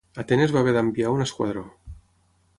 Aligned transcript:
Atenes 0.21 0.53
va 0.55 0.63
haver 0.65 0.73
d'enviar 0.77 1.13
un 1.17 1.23
esquadró. 1.27 1.65